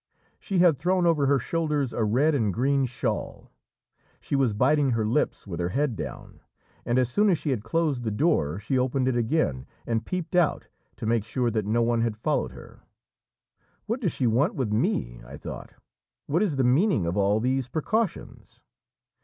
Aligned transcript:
She 0.39 0.57
had 0.57 0.79
thrown 0.79 1.05
over 1.05 1.27
her 1.27 1.37
shoulders 1.37 1.93
a 1.93 2.03
red 2.03 2.33
and 2.33 2.51
green 2.51 2.87
shawl; 2.87 3.51
she 4.19 4.35
was 4.35 4.51
biting 4.51 4.93
her 4.97 5.05
lips, 5.05 5.45
with 5.45 5.59
her 5.59 5.69
head 5.69 5.95
down, 5.95 6.39
and 6.87 6.97
as 6.97 7.07
soon 7.07 7.29
as 7.29 7.37
she 7.37 7.51
had 7.51 7.63
closed 7.63 8.01
the 8.01 8.09
door 8.09 8.57
she 8.57 8.79
opened 8.79 9.07
it 9.07 9.15
again, 9.15 9.67
and 9.85 10.03
peeped 10.03 10.35
out, 10.35 10.67
to 10.95 11.05
make 11.05 11.23
sure 11.23 11.51
that 11.51 11.67
no 11.67 11.83
one 11.83 12.01
had 12.01 12.17
followed 12.17 12.53
her. 12.53 12.81
"What 13.85 14.01
does 14.01 14.11
she 14.11 14.25
want 14.25 14.55
with 14.55 14.71
me?" 14.73 15.21
I 15.23 15.37
thought; 15.37 15.71
"what 16.25 16.41
is 16.41 16.55
the 16.55 16.63
meaning 16.63 17.05
of 17.05 17.15
all 17.15 17.39
these 17.39 17.69
precautions?" 17.69 18.63